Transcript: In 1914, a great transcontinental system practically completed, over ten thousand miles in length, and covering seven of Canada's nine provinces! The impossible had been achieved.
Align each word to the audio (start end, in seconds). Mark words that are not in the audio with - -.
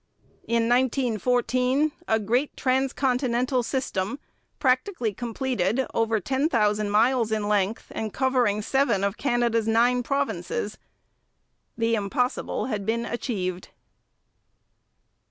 In 0.47 0.67
1914, 0.67 1.91
a 2.07 2.17
great 2.17 2.57
transcontinental 2.57 3.61
system 3.61 4.17
practically 4.57 5.13
completed, 5.13 5.85
over 5.93 6.19
ten 6.19 6.49
thousand 6.49 6.89
miles 6.89 7.31
in 7.31 7.47
length, 7.47 7.91
and 7.91 8.11
covering 8.11 8.63
seven 8.63 9.03
of 9.03 9.19
Canada's 9.19 9.67
nine 9.67 10.01
provinces! 10.01 10.79
The 11.77 11.93
impossible 11.93 12.65
had 12.65 12.83
been 12.83 13.05
achieved. 13.05 13.69